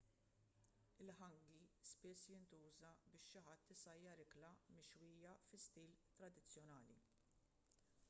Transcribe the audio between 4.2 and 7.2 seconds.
ikla mixwija fi stil tradizzjonali